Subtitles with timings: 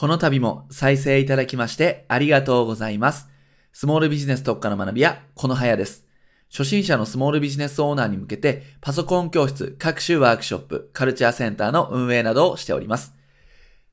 [0.00, 3.28] この度も再生いただきましてありがとうございます。
[3.72, 6.06] スモールビジネス特化の学び屋、このはやです。
[6.52, 13.16] 初心者のスモールビジネスオーナーに向けて、パソコン教室、各種ワークショップ、カルチャーセンターの運営などをしております。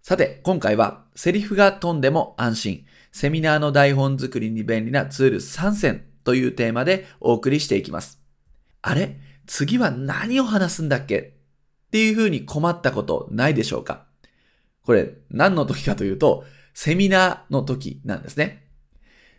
[0.03, 8.21] さて、今回は、セリフが飛んでも安心、セミナーの台本作りに便利なツール3選というテーマでお送りしていきます。
[8.83, 9.17] あれ？
[9.47, 11.17] 次は何を話すんだっけ？
[11.87, 14.05] っていう風に困ったことないでしょうか？
[14.85, 18.67] これ何の時かというと、セミナーの時なんですね。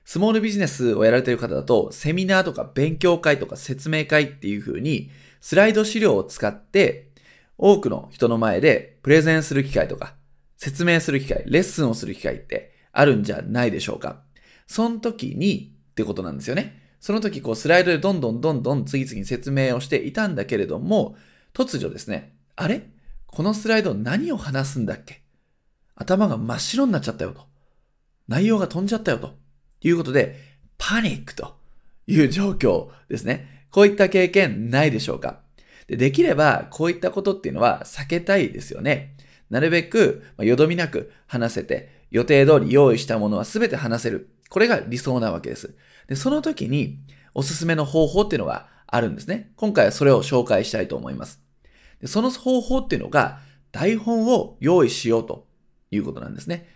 [0.04, 7.10] スモールビジネスをやられている方だと、セミナーとか勉強会とか説明会っていう風に、スライド資料を使って、
[7.59, 10.14] 多くの人の前でプレゼンする機会とか、
[10.56, 14.23] 説明する機会、レッスンをする機会ってあるんじゃないでしょうか。
[14.66, 16.82] その時にってことなんですよね。
[17.01, 21.16] その時こうスライドでどんどんどんどん次々に説明をしていたんだけれども、
[21.52, 22.88] 突如ですね、あれ？
[23.26, 25.23] このスライド何を話すんだっけ？
[25.96, 27.42] 頭が真っ白になっちゃったよと。
[28.28, 29.34] 内容が飛んじゃったよと。
[29.80, 30.37] いうことで、
[30.79, 31.57] パニックと
[32.07, 33.66] いう状況ですね。
[33.71, 35.40] こういった経験ないでしょうか
[35.87, 39.16] でできれば、こういったことっていうのは避けたいですよね。
[39.51, 44.30] なるべく、よどみなく話せて、予定通り用意したものは全て話せる。
[44.49, 45.74] これが理想なわけです。
[46.09, 46.99] で、その時に
[47.34, 49.52] おすすめの方法っていうのがあるんですね。
[49.56, 51.40] 今回はそれを紹介したいと思います。
[52.01, 53.40] でその方法っていうのが、
[53.73, 55.46] 台本を用意しようと
[55.90, 56.68] いうことなんですね。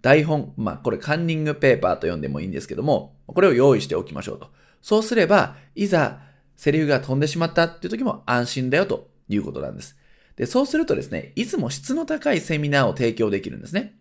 [0.00, 4.50] 台本、まあこれカンニングペーパーと呼んでもいいんですけども、これを用意しておきましょうと。
[4.80, 6.20] そうすれば、いざ
[6.56, 9.96] セリフが飛んでしまったっていう時も安心だよということなんです。
[10.36, 13.94] で、そうするとですね、いつも質の高いセミナーを提供できるんですね。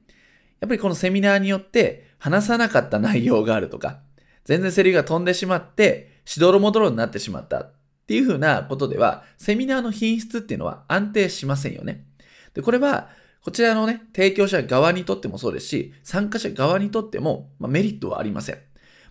[0.59, 4.01] やっぱりこのセミナーによって話さなかった内容があるとか、
[4.45, 7.73] 全然セリフが飛んでしまって、しどろもどろになってしまったっ
[8.07, 12.05] ていうふうなことでは、セミナーの品質っていうのは安定しませんよね。
[12.53, 13.09] で、これは、
[13.43, 18.59] こちらのね、提供者側にとってもそうですし、参加者側にとっても、ま、メリットはありません。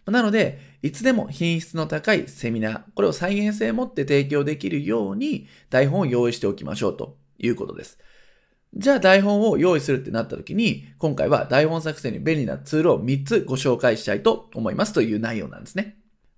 [0.07, 7.99] なので、いつでも品質の高いセミナー、これを再現性を持って提供できるように台本を用意しておきましょうということです。
[8.75, 15.97] じゃあ台本を用意するってなった時に、今回は台本作成に便利なツールを3つご紹介したいと思いますという内容なんですね。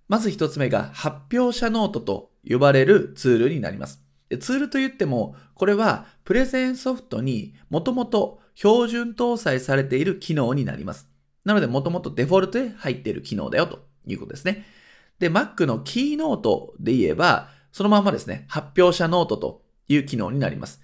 [0.08, 4.02] まず1つ目が発表者ノートと呼ばれるツールになります。
[4.38, 11.08] ツールといっても、これはプレゼンソフトにもともと標準搭載されている機能になります。
[11.44, 14.64] なので、もともとデフォルトで入っている機能だよということですね。
[15.18, 20.80] で、Mac のキーノートで言えば、そのままですね、発表者ノートという機能になります。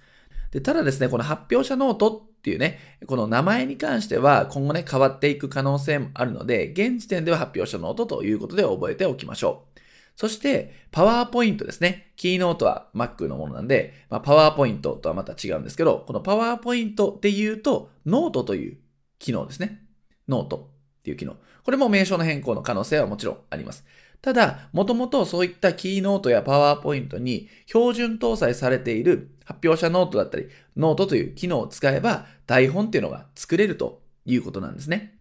[0.51, 9.79] で、ただですね、この発表者ノートっていうね、この名前に関しては今後ね、変わっていく可能性もあるので、現時点では発表者ノートということで覚えておきましょう。
[10.19, 12.11] そして、パワーポイントですね。
[12.17, 18.77] Keynote は Mac のものなんで、まあ、パワーポイントとはまた違うんですけど、このパワーポイントで言うと、ノートという
[19.17, 19.81] 機能ですね。
[20.27, 21.37] ノートっていう機能。
[21.63, 23.85] これも名称の変更の可能性はもちろんあります。
[24.21, 35.18] ただ、もともとそういった Keynote やパワーポイントに標準搭載されている発表者ノートだったり、ノートという機能を使えば台本っていうのが作れるということなんですね。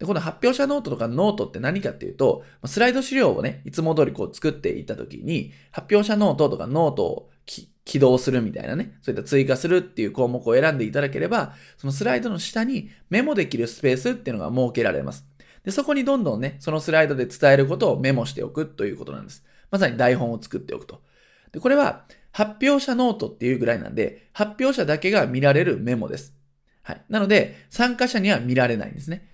[0.00, 15.26] で、この発表者ノートとかノートって何かっていうと、スライド資料をね、いつも通りこう作っていったときに、発表者ノートとかノートを起動するみたいなね、そういった追加するっていう項目を選んでいただければ、そのスライドの下にメモできるスペースっていうのが設けられます。
[15.64, 19.44] で、そこにどんどんね、そのスライドで伝えることをメモしておくということなんです。
[19.70, 21.02] まさに台本を作っておくと。
[21.52, 26.32] で、これは発表者ノートっていうぐらいなんで、発表者だけが見られるメモです。
[26.82, 27.02] はい。
[27.10, 29.28] なので、参加者には見られないんですね。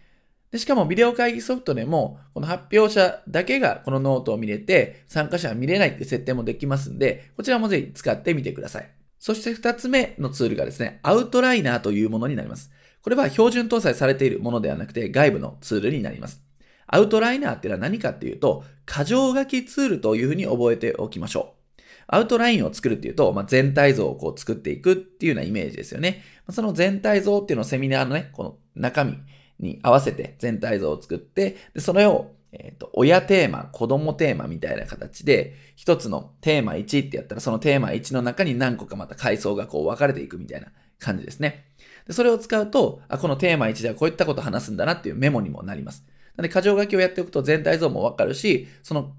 [0.57, 8.91] でしかもビデオ会議ソフトでも、この発表者だけがこのノートを見れて、参加者は見れないって設定もできますんで、こちらもぜひ使ってみてください。
[9.19, 12.71] そして二つ目のツールがですね、アウトライナーというものになります。
[13.03, 16.43] これは標準搭載されているものではなくて外部のツールになります。
[16.87, 21.83] アウトライナーっていうのは何かっていうと、箇条書きツールというふうに覚えておきましょう。
[22.07, 26.23] アウトラインを作るっていうと、まあ、全体像をこう作っていくっていうようなイメージですよね。
[26.51, 29.19] その全体像っていうのをセミナーのね、この中身
[29.59, 40.69] に合わせて全体像を作って、でそれを、えっ、と、親テーマ、子供テーマみたいな形で、一つのテーマ1ってやったら、そのテーマ1の中に何個かまた階層がこう分かれていくみたいな
[40.99, 41.67] 感じですね。
[42.07, 46.05] でそれを使うと、あ、このテーマ1ではこういったことを話すんだなっていうメモにもなります。
[46.37, 49.13] なので、箇条書きをやっておくと全体像もわかるし、その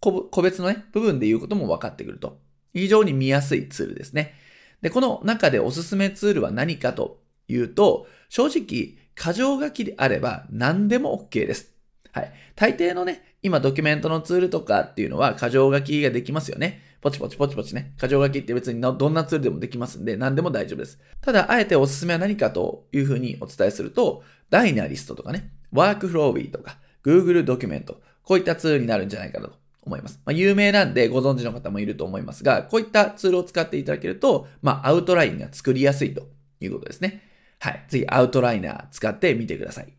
[0.00, 2.38] 個個別のね、部分で言うことも分かってくると。
[2.74, 4.34] 非常に見やすいツールですね。
[4.82, 11.72] で、この中でおすすめツールは何かというと、正直、箇条書きであれば何でも OK です。
[12.12, 12.32] はい。
[12.54, 16.82] 大抵のね、今ドキュメントのツールとかっていうのは箇条書きができますよね。
[17.00, 17.94] ポチポチポチポチね。
[18.00, 20.98] 箇条書きって別にどんなツールでもできますんで、何でも大丈夫です。
[21.20, 30.20] ただ、あえておすすめは何かというふうにお伝えすると、ダイナリストとかね、ワークフロービーとか、Google ドキュメント、こういったツールになるんじゃないかなと思います。
[30.24, 36.28] まあ、有名なんでご存知の方もいると思いますが、こういったツールを使っていただけると、まあ、アウトラインが作りやすいと
[36.60, 37.22] いうことですね。
[37.60, 37.84] はい。
[37.88, 39.92] 次、アウトライナー使ってみてください。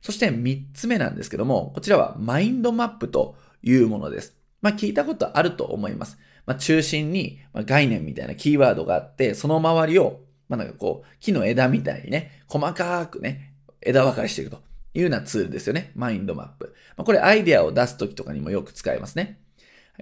[0.00, 4.36] そして3つ目なんですけども、こちらはマインドマップというものです。
[4.62, 6.18] まあ聞いたことあると思います。
[6.46, 14.62] まあ中心に概念みたいなキーワードがあって、その周りを、まあなんかこう、木の枝みたいにね、細かくね、枝分かれしていくと
[14.94, 15.92] いうようなツールですよね。
[15.94, 16.74] マインドマップ。
[16.96, 19.40] まあ、これアイデアを出すときとかにもよく使えますね。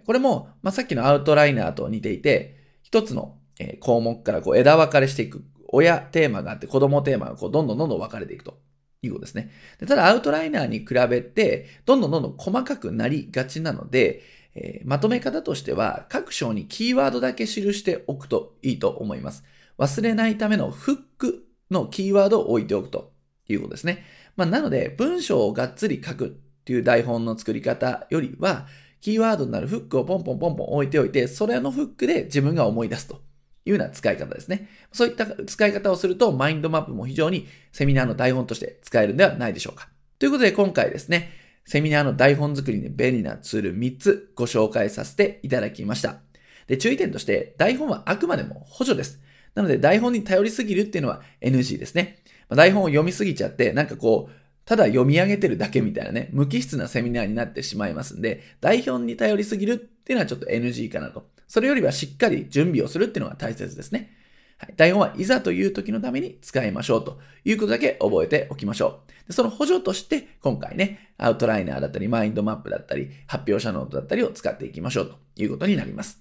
[0.06, 3.37] これも、まあ、さっきのアウトライナーと似ていて、一つの
[3.81, 5.44] 項目からこう枝分かれしていく。
[5.75, 8.59] 親テーマがあって、子供テーマがこうどんどんどんどん分かれていくと。
[9.06, 9.50] いうことですね。
[9.79, 14.23] でただ、アウトライナーに比べて、どんどんどんどん細かくなりがちなので、
[14.55, 19.44] えー、まとめ方としては、各章にキーワードだけ記しておくといいと思います。
[19.79, 23.12] 忘れないためのフックのキーワードを置いておくと
[23.49, 24.05] いうことですね。
[24.37, 26.31] まあ、なので、文章をがっつり書くっ
[26.65, 28.67] ていう台本の作り方よりは、
[29.00, 33.20] キーワードになるフックをポンポンポンポン置いておいて、それのフックで自分が思い出すと
[33.67, 34.69] いうような使い方ですね。
[34.93, 39.89] そういった使い方をすると、マインドマップも非常にセミナーの台本として使えるんではないでしょうか。
[40.19, 41.31] ということで今回ですね、
[41.65, 46.21] セミナーの台本作りに便利なツール3つご紹介させていただきました。
[46.67, 49.21] で、注意点として、台本はあくまでも補助です。
[49.55, 52.19] なので、台本に頼りすぎるっていうのは NG ですね。
[52.49, 54.35] まあ台本を読みすぎちゃって、なんかこう、
[54.65, 61.29] ただ読み上げてるだけみたいなね、無機質なセミナーになってしまいますんで、台本に頼りすぎるっていうのはちょっと NG かなと。
[61.55, 64.11] それよりはしっかり準備をするっていうのが大切ですね。
[64.59, 69.29] はい、台本はいざという時のために使いましょうということだけ覚えておきましょう。
[69.29, 76.19] でその補助として今回ね、アウトライナーだったり、マインドマップだったり、発表者ノートだったりを使っていきましょうということになります。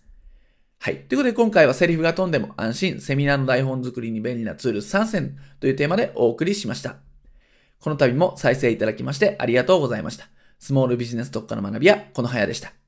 [0.78, 0.98] はい。
[0.98, 6.98] ということで今回はセリフが飛んでも安心、セミナーの台本作りに便利なツール参戦というテーマでお送りしました。
[7.80, 10.30] この度も再生いただきましてありがとうございました。
[10.60, 12.83] スモールビジネス特化の学びはこの早でした。